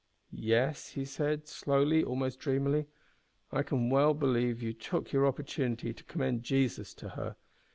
[0.33, 2.87] "Yes," he said, slowly, almost dreamily,
[3.51, 7.35] "I can well believe you took your opportunity to commend Jesus to her.